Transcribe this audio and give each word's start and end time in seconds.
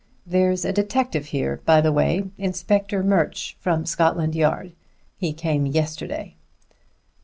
There's 0.25 0.65
a 0.65 0.73
detective 0.73 1.27
here, 1.27 1.61
by 1.63 1.79
the 1.79 1.91
way; 1.91 2.31
Inspector 2.39 3.03
Murch, 3.03 3.55
from 3.59 3.85
Scotland 3.85 4.33
Yard. 4.33 4.71
He 5.15 5.31
came 5.31 5.67
yesterday." 5.67 6.33